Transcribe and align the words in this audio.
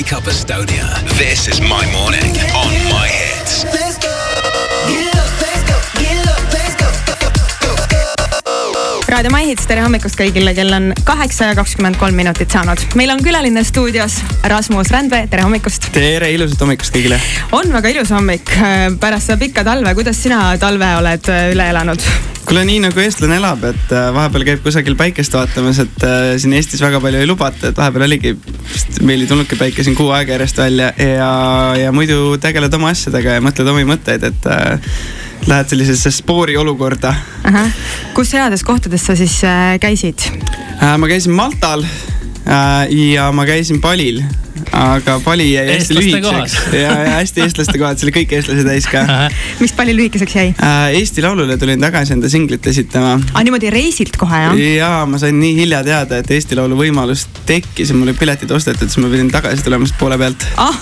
Wake 0.00 0.14
Up 0.14 0.22
Estonia. 0.22 0.98
This 1.18 1.46
is 1.46 1.60
my 1.60 1.84
morning 1.92 2.34
on 2.56 2.72
my 2.90 3.06
hits. 3.06 3.89
Raadio 9.10 9.30
My 9.34 9.42
Hits, 9.48 9.66
tere 9.66 9.82
hommikust 9.82 10.14
kõigile, 10.18 10.52
kell 10.54 10.70
on 10.76 10.92
kaheksa 11.06 11.48
ja 11.50 11.54
kakskümmend 11.58 11.98
kolm 11.98 12.14
minutit 12.14 12.52
saanud. 12.54 12.78
meil 12.94 13.10
on 13.10 13.22
külaline 13.24 13.64
stuudios 13.66 14.20
Rasmus 14.46 14.92
Rändvee, 14.94 15.26
tere 15.30 15.42
hommikust. 15.42 15.88
tere, 15.94 16.28
ilusat 16.30 16.60
hommikust 16.62 16.94
kõigile. 16.94 17.18
on 17.56 17.72
väga 17.74 17.90
ilus 17.90 18.12
hommik 18.14 18.52
pärast 19.02 19.26
seda 19.26 19.38
pikka 19.40 19.64
talve, 19.66 19.94
kuidas 19.98 20.20
sina 20.22 20.56
talve 20.62 20.90
oled 21.00 21.30
äh, 21.32 21.48
üle 21.54 21.66
elanud? 21.72 22.04
kuule, 22.46 22.62
nii 22.68 22.84
nagu 22.84 23.02
eestlane 23.02 23.40
elab, 23.40 23.64
et 23.72 23.94
äh, 23.94 24.12
vahepeal 24.14 24.46
käib 24.46 24.62
kusagil 24.62 24.94
päikest 25.00 25.34
vaatamas, 25.34 25.80
et 25.82 26.06
äh, 26.06 26.34
siin 26.38 26.54
Eestis 26.58 26.82
väga 26.84 27.00
palju 27.02 27.18
ei 27.24 27.30
lubata, 27.30 27.72
et 27.72 27.80
vahepeal 27.82 28.06
oligi, 28.06 28.36
meil 29.02 29.24
ei 29.24 29.30
tulnudki 29.30 29.58
päike 29.58 29.86
siin 29.86 29.98
kuu 29.98 30.12
aega 30.14 30.36
järjest 30.36 30.62
välja 30.62 30.92
ja, 30.94 31.32
ja 31.82 31.90
muidu 31.94 32.36
tegeled 32.42 32.78
oma 32.78 32.94
asjadega 32.94 33.40
ja 33.40 33.42
mõtled 33.42 33.74
omi 33.74 33.88
mõtteid, 33.90 34.30
et 34.30 34.50
lähed 35.46 35.68
sellisesse 35.68 36.10
spoori 36.10 36.56
olukorda. 36.56 37.14
kus 38.14 38.32
heades 38.32 38.64
kohtades 38.64 39.06
sa 39.06 39.16
siis 39.16 39.40
äh, 39.44 39.78
käisid? 39.80 40.26
Äh, 40.82 40.98
ma 40.98 41.08
käisin 41.08 41.32
Maltal 41.32 41.84
äh, 41.84 42.90
ja 43.14 43.32
ma 43.32 43.46
käisin 43.46 43.80
Palil 43.80 44.22
aga 44.76 45.18
Pali 45.24 45.46
jäi 45.52 45.66
hästi 45.72 45.96
lühikeseks 45.98 46.56
ja, 46.84 46.92
ja 47.04 47.16
hästi 47.18 47.44
eestlaste 47.44 47.78
kohad, 47.80 48.00
see 48.00 48.08
oli 48.08 48.14
kõik 48.20 48.34
eestlase 48.38 48.66
täis 48.66 48.88
ka. 48.90 49.04
miks 49.60 49.74
Pali 49.76 49.96
lühikeseks 49.96 50.36
jäi? 50.36 50.54
Eesti 50.98 51.24
Laulule 51.24 51.58
tulin 51.60 51.80
tagasi 51.82 52.16
enda 52.16 52.30
singlit 52.32 52.66
esitama. 52.70 53.16
aa, 53.34 53.44
niimoodi 53.46 53.72
reisilt 53.74 54.18
kohe 54.20 54.42
jah? 54.44 54.62
ja 54.76 54.92
ma 55.10 55.20
sain 55.22 55.38
nii 55.40 55.56
hilja 55.62 55.82
teada, 55.86 56.20
et 56.22 56.30
Eesti 56.36 56.58
Laulu 56.58 56.78
võimalus 56.80 57.26
tekkis 57.48 57.92
ja 57.92 57.98
mul 57.98 58.10
olid 58.10 58.20
piletid 58.20 58.50
ostetud, 58.54 58.90
siis 58.90 59.02
ma 59.02 59.12
pidin 59.12 59.30
tagasi 59.32 59.66
tulema 59.66 59.88
sealt 59.88 60.00
poole 60.00 60.18
pealt. 60.20 60.46
ah, 60.60 60.76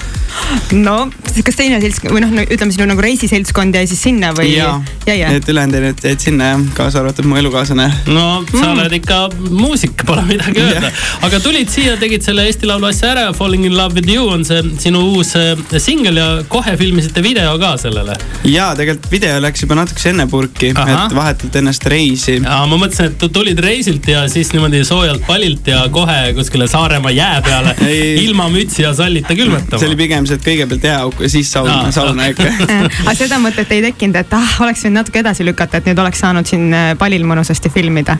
no 0.77 0.97
kas 1.45 1.59
teine 1.59 1.79
seltskond 1.83 2.15
või 2.15 2.23
noh, 2.25 2.35
ütleme 2.45 2.75
sinu 2.75 2.87
nagu 2.89 3.03
reisiseltskond 3.05 3.77
jäi 3.79 3.89
siis 3.91 4.03
sinna 4.09 4.33
või? 4.37 4.51
ja, 4.57 4.73
ja, 5.07 5.31
et 5.37 5.49
ülejäänud 5.49 6.05
jäid 6.05 6.23
sinna 6.23 6.53
jah, 6.53 6.65
kaasa 6.77 7.03
arvatud 7.03 7.29
mu 7.29 7.39
elukaaslane. 7.41 7.89
no 8.11 8.27
sa 8.51 8.63
mm. 8.63 8.73
oled 8.75 8.97
ikka 8.99 9.21
muusik, 9.51 10.05
pole 10.09 10.25
midagi 10.29 10.63
öelda. 10.65 10.93
aga 11.27 11.41
tulid 11.45 11.71
siia, 11.73 11.97
tegid 12.01 12.27
selle 12.27 12.47
Eesti 12.49 12.69
Laulu 12.69 12.91
asja 12.91 13.13
ära, 13.15 13.29
Falling 13.37 13.68
in 13.69 13.77
love 13.77 13.95
with 13.95 14.09
you 14.09 14.25
on 14.33 14.45
see 14.49 14.61
sinu 14.83 15.01
uus 15.13 15.35
äh, 15.37 15.79
singel 15.83 16.17
ja 16.21 16.27
kohe 16.49 16.75
filmisite 16.81 17.23
video 17.23 17.55
ka 17.61 17.75
sellele. 17.81 18.17
ja 18.45 18.71
tegelikult 18.79 19.11
video 19.13 19.41
läks 19.45 19.63
juba 19.65 19.79
natukese 19.79 20.13
enne 20.13 20.27
purki, 20.31 20.73
et 20.73 21.15
vahetult 21.17 21.59
ennast 21.61 21.87
reisi. 21.93 22.39
ja 22.41 22.59
ma 22.71 22.79
mõtlesin, 22.81 23.13
et 23.13 23.27
tulid 23.33 23.61
reisilt 23.65 24.09
ja 24.09 24.25
siis 24.33 24.53
niimoodi 24.55 24.85
soojalt 24.89 25.27
palilt 25.27 25.69
ja 25.69 25.85
kohe 25.93 26.33
kuskile 26.39 26.69
Saaremaa 26.69 27.13
jää 27.15 27.43
peale 27.43 27.75
ilma 28.27 28.49
mütsi 28.53 28.83
ja 28.87 28.95
sallita 28.95 29.37
külmetama. 29.39 29.81
see 29.81 29.91
oli 29.91 30.01
pigem 30.01 30.29
see, 30.29 30.41
et 30.41 30.47
kõigepealt 30.47 30.89
jääauk 30.91 31.21
ja 31.27 31.33
siis 31.33 31.53
sauna, 31.53 31.93
sauna 31.95 32.31
ikka. 32.33 32.49
aga 33.09 33.19
seda 33.19 33.41
mõtet 33.43 33.77
ei 33.77 33.85
tekkinud, 33.91 34.23
et 34.23 34.39
ah, 34.39 34.57
oleks 34.65 34.87
võinud 34.87 35.03
natuke 35.03 35.23
edasi 35.25 35.47
lükata, 35.47 35.83
et 35.83 35.93
nüüd 35.93 36.07
oleks 36.07 36.25
saanud 36.25 36.49
siin 36.49 36.73
äh, 36.73 36.95
palil 36.99 37.27
mõnusasti 37.29 37.73
filmida 37.75 38.19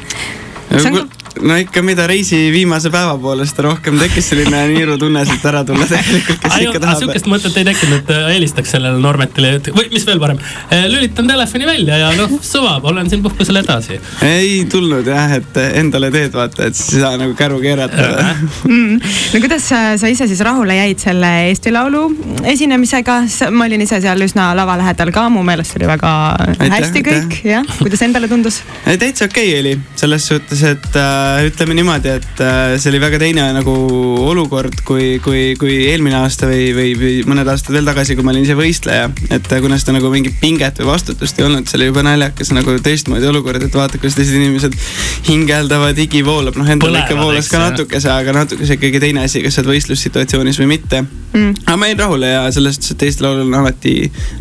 see 0.69 0.93
on 0.93 1.09
no 1.43 1.57
ikka, 1.59 1.83
mida 1.87 2.07
reisi 2.09 2.39
viimase 2.53 2.91
päeva 2.93 3.17
poole, 3.21 3.47
seda 3.49 3.67
rohkem 3.69 3.99
tekkis 4.01 4.31
selline 4.33 4.63
niirutunne 4.73 5.25
sealt 5.29 5.45
ära 5.51 5.63
tulla 5.67 5.87
tegelikult, 5.89 6.41
kes 6.43 6.57
ikka 6.65 6.83
tahab. 6.83 7.03
sihukest 7.03 7.29
mõtet 7.31 7.59
ei 7.61 7.67
tekkinud, 7.69 8.03
et 8.03 8.13
äh, 8.15 8.27
helistaks 8.35 8.75
sellele 8.75 9.01
Normetile 9.03 9.55
või 9.75 9.89
mis 9.93 10.07
veel 10.09 10.21
parem, 10.23 10.41
äh, 10.75 10.87
lülitan 10.91 11.29
telefoni 11.31 11.69
välja 11.69 12.01
ja 12.03 12.11
noh, 12.19 12.33
suva, 12.45 12.77
olen 12.91 13.11
siin 13.11 13.23
puhkusel 13.25 13.61
edasi. 13.63 14.01
ei 14.27 14.65
tulnud 14.71 15.07
jah, 15.09 15.37
et 15.39 15.61
endale 15.69 16.11
teed 16.15 16.35
vaata, 16.37 16.69
et 16.69 16.79
siis 16.79 16.99
ei 16.99 17.05
saa 17.05 17.21
nagu 17.21 17.37
käru 17.39 17.61
keerata 17.63 18.09
mm.. 18.69 18.99
no 19.35 19.43
kuidas 19.45 19.69
sa, 19.71 19.83
sa 20.01 20.11
ise 20.11 20.29
siis 20.31 20.43
rahule 20.47 20.77
jäid 20.79 21.03
selle 21.03 21.33
Eesti 21.49 21.73
Laulu 21.75 22.07
esinemisega, 22.49 23.21
ma 23.55 23.69
olin 23.69 23.87
ise 23.87 24.01
seal 24.05 24.27
üsna 24.27 24.51
lava 24.59 24.79
lähedal 24.81 25.13
ka, 25.15 25.29
mu 25.33 25.45
meelest 25.47 25.79
oli 25.79 25.91
väga 25.91 26.13
aitäh, 26.57 26.75
hästi 26.79 27.05
kõik, 27.07 27.39
jah, 27.47 27.77
kuidas 27.83 28.05
endale 28.07 28.31
tundus? 28.31 28.63
täitsa 28.85 29.29
okei 29.29 29.53
okay 29.53 29.61
oli, 29.61 29.77
selles 29.99 30.27
suhtes, 30.31 30.63
et 30.67 30.99
äh, 30.99 31.28
ütleme 31.47 31.75
niimoodi, 31.79 32.11
et 32.19 32.41
äh, 32.43 32.75
see 32.81 32.91
oli 32.93 33.01
väga 33.03 33.21
teine 33.23 33.45
nagu 33.57 33.73
olukord 34.29 34.83
kui, 34.87 35.19
kui, 35.25 35.55
kui 35.61 35.77
eelmine 35.91 36.19
aasta 36.21 36.49
või, 36.51 36.69
või, 36.77 36.93
või 36.99 37.13
mõned 37.29 37.49
aastad 37.51 37.75
veel 37.77 37.89
tagasi, 37.89 38.17
kui 38.19 38.27
ma 38.27 38.35
olin 38.35 38.47
ise 38.47 38.57
võistleja. 38.59 39.09
et 39.29 39.47
äh, 39.53 39.63
kuna 39.65 39.79
seda 39.81 39.97
nagu 39.97 40.11
mingit 40.13 40.39
pinget 40.43 40.81
või 40.83 40.91
vastutust 40.93 41.39
ei 41.41 41.47
olnud, 41.47 41.69
see 41.69 41.79
oli 41.81 41.91
juba 41.91 42.05
naljakas 42.07 42.53
nagu 42.57 42.77
teistmoodi 42.85 43.31
olukord, 43.31 43.63
et 43.65 43.79
vaata, 43.81 44.01
kuidas 44.01 44.19
teised 44.19 44.39
inimesed 44.39 44.77
hingeldavad, 45.29 45.99
higi 45.99 46.25
voolab, 46.27 46.59
noh 46.59 46.69
endal 46.75 47.01
ikka 47.03 47.19
voolas 47.19 47.51
ka 47.53 47.63
natukese, 47.63 48.11
aga 48.13 48.37
natukese 48.41 48.79
ikkagi 48.79 49.03
teine 49.07 49.25
asi, 49.27 49.43
kas 49.45 49.59
sa 49.59 49.65
oled 49.65 49.75
võistlussituatsioonis 49.75 50.61
või 50.63 50.73
mitte. 50.77 51.05
Mm.. 51.33 51.57
aga 51.67 51.77
ma 51.77 51.91
jäin 51.91 52.05
rahule 52.05 52.31
ja 52.33 52.45
selles 52.55 52.79
suhtes, 52.79 52.95
et 52.97 53.09
Eesti 53.09 53.27
Laulul 53.27 53.51
on 53.51 53.59
alati 53.61 53.97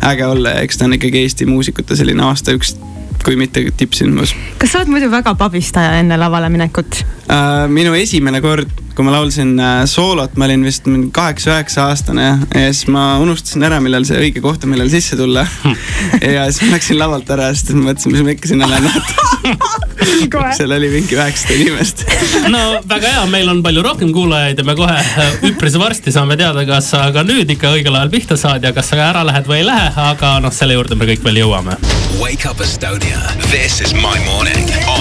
äge 0.08 0.24
olla 0.24 0.56
ja 0.56 0.62
eks 0.64 0.80
ta 0.80 0.88
on 0.88 0.96
ikkagi 0.96 1.26
Eesti 1.26 1.48
muusikute 1.48 1.96
selline 1.98 2.24
aasta 2.24 2.56
üks 2.56 2.78
kui 3.24 3.36
mitte 3.40 3.64
tippsündmus. 3.76 4.34
kas 4.58 4.72
sa 4.72 4.82
oled 4.82 4.92
muidu 4.92 5.10
väga 5.12 5.34
pabistaja 5.38 5.98
enne 6.02 6.18
lavale 6.20 6.50
minekut 6.52 7.02
uh,? 7.02 7.66
minu 7.72 7.94
esimene 7.98 8.40
kord, 8.44 8.70
kui 8.98 9.06
ma 9.06 9.12
laulsin 9.14 9.52
uh, 9.62 9.84
soolot, 9.86 10.32
ma 10.34 10.48
olin 10.48 10.64
vist 10.66 10.88
kaheksa-üheksa 11.14 11.84
aastane 11.86 12.24
ja 12.26 12.62
siis 12.72 12.88
ma 12.90 13.12
unustasin 13.22 13.62
ära, 13.68 13.78
millal 13.78 14.02
see 14.08 14.18
õige 14.18 14.42
koht 14.42 14.66
on, 14.66 14.72
millal 14.72 14.90
sisse 14.90 15.14
tulla. 15.14 15.44
ja 16.34 16.48
siis 16.50 16.64
ma 16.66 16.72
läksin 16.74 16.98
lavalt 16.98 17.30
ära, 17.30 17.52
sest 17.54 17.70
ma 17.76 17.92
mõtlesin, 17.92 18.16
mis 18.16 18.26
ma 18.26 18.34
ikka 18.34 18.50
sinna 18.50 18.66
lähen 18.66 18.90
seal 20.58 20.74
oli 20.74 20.88
mingi 20.90 21.14
üheksasada 21.14 21.54
inimest 21.62 22.02
no 22.54 22.62
väga 22.90 23.12
hea, 23.14 23.22
meil 23.30 23.50
on 23.52 23.62
palju 23.62 23.84
rohkem 23.86 24.10
kuulajaid 24.14 24.58
ja 24.58 24.66
me 24.66 24.74
kohe 24.78 24.98
äh, 24.98 25.38
üpris 25.46 25.78
varsti 25.78 26.14
saame 26.14 26.34
teada, 26.40 26.66
kas 26.66 26.90
sa 26.94 27.04
ka 27.14 27.22
nüüd 27.28 27.50
ikka 27.54 27.70
õigel 27.76 27.94
ajal 27.94 28.10
pihta 28.10 28.38
saad 28.40 28.66
ja 28.66 28.74
kas 28.74 28.90
sa 28.90 28.98
ära 29.06 29.22
lähed 29.30 29.46
või 29.46 29.62
ei 29.62 29.68
lähe, 29.68 29.92
aga 30.08 30.38
noh, 30.42 30.54
selle 30.54 30.74
juurde 30.74 30.98
me 30.98 31.06
kõik 31.12 31.22
veel 31.22 31.44
jõuame. 31.44 31.78
Wake 32.18 32.50
up 32.50 32.58
Estonia, 32.64 33.22
this 33.46 33.78
is 33.84 33.94
my 33.94 34.18
morning 34.26 34.66
on 34.90 34.97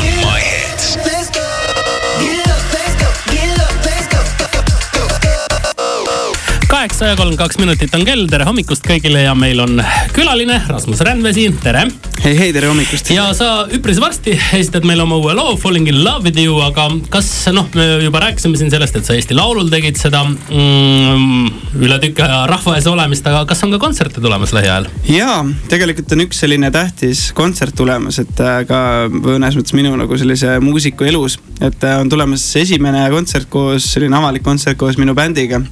kaheksa 6.78 7.06
ja 7.06 7.16
kolmkümmend 7.18 7.40
kaks 7.42 7.58
minutit 7.58 7.96
on 7.98 8.04
kell, 8.06 8.28
tere 8.30 8.46
hommikust 8.46 8.84
kõigile 8.86 9.24
ja 9.24 9.32
meil 9.34 9.58
on 9.64 9.80
külaline 10.14 10.60
Rasmus 10.70 11.00
Rändvee 11.02 11.34
siin, 11.34 11.56
tere. 11.58 11.88
hei, 12.22 12.36
hei, 12.38 12.52
tere 12.54 12.68
hommikust. 12.70 13.08
ja 13.16 13.24
sa 13.34 13.48
üpris 13.74 13.98
varsti 14.02 14.36
esitad 14.60 14.86
meile 14.86 15.02
oma 15.08 15.18
uue 15.18 15.34
loo 15.34 15.56
Falling 15.58 15.90
in 15.90 16.04
love 16.06 16.28
with 16.28 16.38
you, 16.38 16.60
aga 16.62 16.86
kas 17.10 17.32
noh, 17.56 17.66
me 17.74 17.88
juba 18.04 18.22
rääkisime 18.22 18.60
siin 18.62 18.70
sellest, 18.70 19.00
et 19.00 19.10
sa 19.10 19.16
Eesti 19.18 19.34
Laulul 19.34 19.72
tegid 19.74 19.98
seda 19.98 20.22
mm, 20.28 21.48
üle 21.82 21.98
tüki 22.04 22.22
aja 22.28 22.44
rahva 22.52 22.76
ees 22.78 22.90
olemist, 22.92 23.26
aga 23.26 23.42
kas 23.50 23.66
on 23.66 23.74
ka 23.74 23.82
kontserte 23.82 24.22
tulemas 24.22 24.54
lähiajal? 24.54 24.86
ja 25.10 25.40
tegelikult 25.74 26.14
on 26.14 26.28
üks 26.28 26.44
selline 26.46 26.70
tähtis 26.76 27.32
kontsert 27.38 27.74
tulemas, 27.80 28.22
et 28.22 28.44
äh, 28.44 28.60
ka 28.70 28.84
mõnes 29.16 29.58
mõttes 29.58 29.74
minu 29.74 29.96
nagu 29.98 30.22
sellise 30.22 30.60
muusiku 30.62 31.10
elus, 31.10 31.40
et 31.58 31.90
äh, 31.90 31.98
on 32.04 32.14
tulemas 32.14 32.46
esimene 32.62 33.08
kontsert 33.18 33.50
koos, 33.50 33.90
selline 33.98 34.22
avalik 34.22 34.46
kontsert 34.46 34.78
koos 34.78 35.02
minu 35.02 35.18
bändiga 35.18 35.64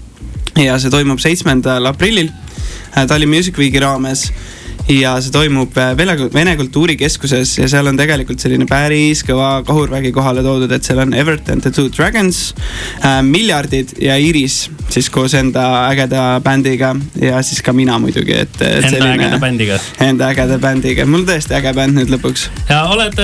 ja 0.64 0.78
see 0.80 0.94
toimub 0.94 1.20
seitsmendal 1.24 1.86
aprillil 1.90 2.32
Tallinn 2.96 3.32
Music 3.32 3.58
Weeki 3.60 3.82
raames 3.84 4.30
ja 4.92 5.16
see 5.24 5.34
toimub 5.34 5.74
Vene, 5.98 6.14
Vene 6.34 6.54
Kultuurikeskuses 6.60 7.56
ja 7.58 7.68
seal 7.70 7.90
on 7.90 7.98
tegelikult 7.98 8.42
selline 8.44 8.68
päris 8.70 9.24
kõva 9.26 9.50
kahurvägi 9.66 10.14
kohale 10.16 10.44
toodud, 10.46 10.72
et 10.72 10.86
seal 10.86 11.02
on 11.02 11.16
Evert 11.18 11.50
and 11.50 11.66
the 11.66 11.74
Two 11.74 11.90
Dragons 11.90 12.54
äh,, 13.02 13.20
Miljardid 13.26 13.96
ja 14.02 14.20
Iris 14.22 14.66
siis 14.94 15.10
koos 15.10 15.34
enda 15.38 15.66
ägeda 15.90 16.40
bändiga 16.46 16.94
ja 17.22 17.42
siis 17.44 17.66
ka 17.66 17.74
mina 17.74 17.98
muidugi, 18.00 18.38
et, 18.46 18.62
et. 18.62 18.88
Enda 18.94 19.12
ägeda 19.16 19.42
bändiga. 19.42 19.82
Enda 20.06 20.32
ägeda 20.32 20.62
bändiga, 20.62 21.10
mul 21.10 21.24
on 21.26 21.30
tõesti 21.34 21.58
äge 21.58 21.74
bänd 21.76 21.98
nüüd 21.98 22.14
lõpuks. 22.14 22.50
ja 22.70 22.86
oled, 22.94 23.22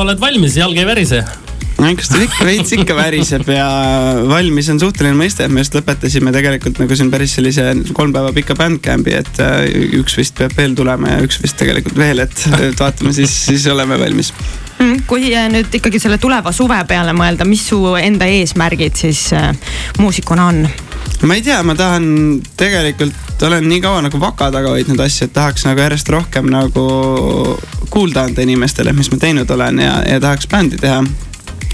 oled 0.00 0.22
valmis, 0.22 0.56
jalg 0.58 0.80
ei 0.80 0.88
värise? 0.88 1.24
Ikka 1.80 2.46
veits 2.46 2.72
ikka 2.76 2.96
väriseb 2.96 3.48
ja 3.52 3.66
valmis 4.28 4.68
on 4.72 4.80
suhteline 4.80 5.16
mõiste, 5.18 5.46
et 5.46 5.52
me 5.52 5.62
just 5.64 5.74
lõpetasime 5.76 6.32
tegelikult 6.34 6.80
nagu 6.82 6.98
siin 6.98 7.10
päris 7.12 7.36
sellise 7.38 7.72
kolm 7.96 8.12
päeva 8.14 8.32
pika 8.36 8.56
bandcamp'i, 8.58 9.14
et 9.22 9.40
äh, 9.42 9.64
üks 10.00 10.16
vist 10.18 10.36
peab 10.38 10.54
veel 10.58 10.76
tulema 10.78 11.16
ja 11.16 11.24
üks 11.26 11.40
vist 11.42 11.58
tegelikult 11.60 11.98
veel, 11.98 12.22
et, 12.26 12.44
et 12.60 12.78
vaatame 12.78 13.14
siis, 13.16 13.34
siis 13.48 13.66
oleme 13.72 13.98
valmis 14.00 14.32
mm, 14.78 15.04
kui 15.10 15.32
nüüd 15.52 15.74
ikkagi 15.80 16.00
selle 16.02 16.20
tuleva 16.22 16.52
suve 16.54 16.78
peale 16.88 17.14
mõelda, 17.16 17.46
mis 17.48 17.64
su 17.72 17.80
enda 18.00 18.28
eesmärgid 18.30 18.98
siis 19.04 19.28
äh, 19.36 19.50
muusikuna 19.98 20.48
on? 20.52 20.64
ma 21.26 21.38
ei 21.38 21.42
tea, 21.44 21.60
ma 21.66 21.74
tahan 21.78 22.06
tegelikult, 22.58 23.42
olen 23.46 23.66
nii 23.70 23.82
kaua 23.82 24.04
nagu 24.06 24.20
vaka 24.22 24.50
taga 24.54 24.74
hoidnud 24.74 25.00
asju, 25.02 25.28
et 25.28 25.34
tahaks 25.34 25.66
nagu 25.68 25.82
järjest 25.82 26.08
rohkem 26.14 26.50
nagu 26.50 26.86
kuulda 27.92 28.26
anda 28.28 28.42
inimestele, 28.42 28.94
mis 28.96 29.10
ma 29.12 29.20
teinud 29.20 29.50
olen 29.50 29.82
ja, 29.82 29.98
ja 30.08 30.22
tahaks 30.22 30.48
bändi 30.50 30.80
teha 30.80 31.02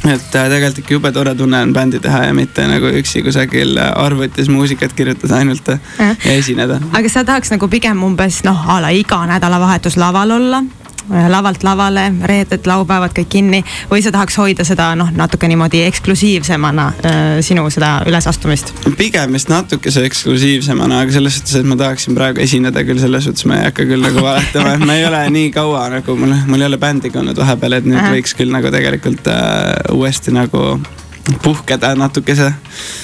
et 0.04 0.34
äh, 0.34 0.48
tegelikult 0.50 0.82
ikka 0.82 0.94
jube 0.94 1.12
tore 1.12 1.34
tunne 1.34 1.62
on 1.66 1.72
bändi 1.74 2.00
teha 2.00 2.24
ja 2.28 2.34
mitte 2.34 2.66
nagu 2.70 2.90
üksi 3.00 3.22
kusagil 3.26 3.78
arvutis 3.78 4.50
muusikat 4.52 4.94
kirjutada 4.98 5.40
ainult 5.40 5.68
ja, 5.68 5.78
ja 5.98 6.32
esineda. 6.32 6.80
aga 6.92 7.12
sa 7.12 7.24
tahaks 7.24 7.52
nagu 7.54 7.68
pigem 7.68 8.02
umbes 8.06 8.42
noh, 8.46 8.64
a 8.70 8.80
la 8.84 8.92
iga 8.94 9.20
nädalavahetus 9.26 9.98
laval 10.00 10.36
olla 10.38 10.62
lavalt 11.08 11.64
lavale, 11.66 12.08
reeded, 12.30 12.66
laupäevad 12.68 13.14
kõik 13.16 13.30
kinni 13.32 13.62
või 13.90 14.02
sa 14.04 14.12
tahaks 14.14 14.38
hoida 14.40 14.66
seda 14.66 14.90
noh, 14.98 15.10
natuke 15.16 15.48
niimoodi 15.50 15.82
eksklusiivsemana 15.88 16.86
äh, 16.98 17.22
sinu 17.44 17.66
seda 17.72 17.98
ülesastumist? 18.08 18.72
pigem 18.98 19.34
vist 19.36 19.50
natukese 19.52 20.04
eksklusiivsemana, 20.08 21.02
aga 21.04 21.14
selles 21.14 21.38
suhtes, 21.38 21.56
et 21.60 21.68
ma 21.68 21.78
tahaksin 21.78 22.16
praegu 22.18 22.42
esineda 22.44 22.84
küll, 22.86 23.00
selles 23.02 23.28
suhtes 23.28 23.46
ma 23.48 23.60
ei 23.60 23.68
hakka 23.68 23.88
küll 23.88 24.04
nagu 24.04 24.22
valetama, 24.24 24.76
et 24.76 24.86
ma 24.86 24.98
ei 24.98 25.06
ole 25.08 25.24
nii 25.34 25.50
kaua 25.54 25.88
nagu 25.98 26.16
mul, 26.18 26.34
mul 26.50 26.64
ei 26.64 26.70
ole 26.70 26.80
bändigi 26.82 27.20
olnud 27.20 27.38
vahepeal, 27.38 27.78
et 27.78 27.88
nüüd 27.88 28.00
Ahah. 28.00 28.16
võiks 28.16 28.36
küll 28.38 28.54
nagu 28.54 28.72
tegelikult 28.74 29.30
äh, 29.32 29.94
uuesti 29.94 30.34
nagu 30.34 30.64
puhkeda 31.42 31.94
natukese 31.94 32.52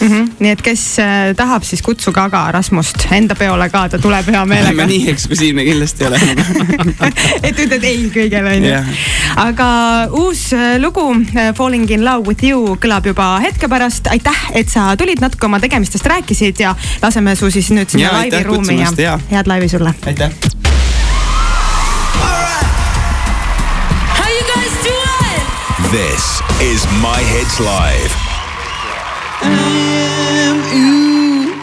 mm. 0.00 0.08
-hmm. 0.08 0.30
nii 0.38 0.50
et 0.50 0.62
kes 0.62 0.98
äh, 0.98 1.34
tahab, 1.36 1.62
siis 1.62 1.82
kutsuge 1.82 2.20
aga 2.20 2.46
Rasmust 2.52 3.06
enda 3.10 3.34
peole 3.34 3.68
ka, 3.70 3.88
ta 3.88 3.98
tuleb 3.98 4.28
hea 4.32 4.44
meelega 4.46 4.86
nii 4.92 5.10
eksklusiivne 5.10 5.64
kindlasti 5.64 6.04
ei 6.04 6.08
ole 6.08 6.20
et 7.48 7.58
ütled 7.58 7.84
ei 7.84 8.10
kõigele 8.14 8.56
onju 8.56 8.72
Jah. 8.72 8.90
aga 9.46 9.68
uus 10.10 10.52
äh, 10.52 10.76
lugu 10.82 11.06
äh, 11.36 11.54
Falling 11.54 11.90
in 11.90 12.04
love 12.04 12.28
with 12.28 12.44
you 12.44 12.76
kõlab 12.80 13.06
juba 13.06 13.38
hetke 13.44 13.68
pärast. 13.68 14.06
aitäh, 14.06 14.44
et 14.52 14.68
sa 14.68 14.96
tulid 14.96 15.20
natuke 15.20 15.46
oma 15.46 15.60
tegemistest 15.60 16.06
rääkisid 16.06 16.60
ja 16.60 16.74
laseme 17.02 17.36
su 17.36 17.50
siis 17.50 17.70
nüüd 17.70 17.90
sinna 17.90 18.12
laiviruumi 18.12 18.80
ja 18.80 18.92
jaa. 18.98 19.18
head 19.30 19.46
laivi 19.46 19.68
sulle. 19.68 19.94
aitäh. 20.06 20.63
This 25.94 26.40
is 26.60 26.84
My 27.00 27.20
Hits 27.22 27.60
Live. 27.60 28.12
am 29.42 30.56
you 30.74 31.54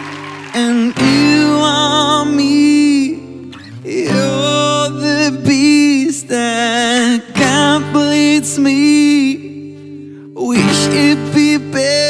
and 0.54 0.98
you 0.98 1.60
are 1.60 2.24
me. 2.24 3.52
You're 3.84 4.90
the 4.90 5.38
beast 5.46 6.30
that 6.30 7.26
completes 7.36 8.58
me. 8.58 10.30
Wish 10.34 10.88
it 10.94 11.36
be 11.36 11.58
below. 11.58 12.01